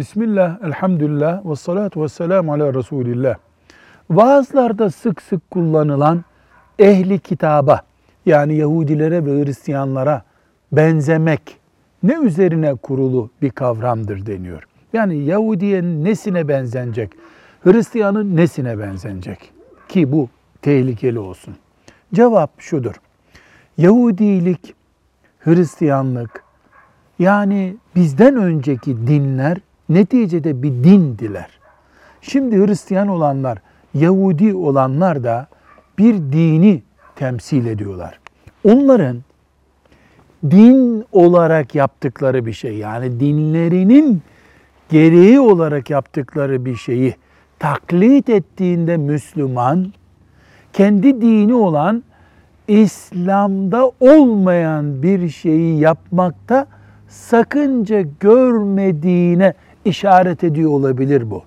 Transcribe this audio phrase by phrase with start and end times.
[0.00, 3.36] Bismillah, elhamdülillah ve salatu ve selamu ala Resulillah.
[4.10, 6.24] Vaazlarda sık sık kullanılan
[6.78, 7.80] ehli kitaba
[8.26, 10.22] yani Yahudilere ve Hristiyanlara
[10.72, 11.56] benzemek
[12.02, 14.66] ne üzerine kurulu bir kavramdır deniyor.
[14.92, 17.12] Yani Yahudiye nesine benzenecek,
[17.64, 19.52] Hristiyanın nesine benzenecek
[19.88, 20.28] ki bu
[20.62, 21.56] tehlikeli olsun.
[22.14, 22.94] Cevap şudur.
[23.78, 24.74] Yahudilik,
[25.40, 26.44] Hristiyanlık
[27.18, 29.58] yani bizden önceki dinler
[29.90, 31.48] neticede bir dindiler.
[32.20, 33.58] Şimdi Hristiyan olanlar,
[33.94, 35.46] Yahudi olanlar da
[35.98, 36.82] bir dini
[37.16, 38.20] temsil ediyorlar.
[38.64, 39.16] Onların
[40.50, 44.22] din olarak yaptıkları bir şey yani dinlerinin
[44.88, 47.14] gereği olarak yaptıkları bir şeyi
[47.58, 49.92] taklit ettiğinde Müslüman
[50.72, 52.02] kendi dini olan
[52.68, 56.66] İslam'da olmayan bir şeyi yapmakta
[57.08, 61.42] sakınca görmediğine işaret ediyor olabilir bu.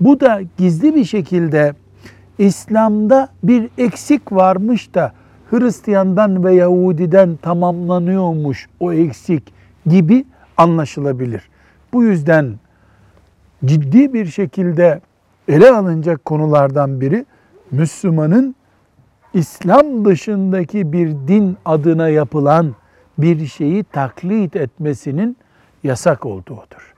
[0.00, 1.74] Bu da gizli bir şekilde
[2.38, 5.12] İslam'da bir eksik varmış da
[5.50, 9.52] Hristiyandan ve Yahudiden tamamlanıyormuş o eksik
[9.86, 10.24] gibi
[10.56, 11.48] anlaşılabilir.
[11.92, 12.54] Bu yüzden
[13.64, 15.00] ciddi bir şekilde
[15.48, 17.26] ele alınacak konulardan biri
[17.70, 18.54] Müslümanın
[19.34, 22.74] İslam dışındaki bir din adına yapılan
[23.18, 25.36] bir şeyi taklit etmesinin
[25.84, 26.97] yasak olduğudur.